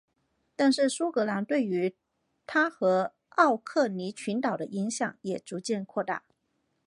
[0.55, 1.95] 但是苏格兰对于
[2.47, 6.23] 它和奥克尼群岛的影响也逐渐扩大。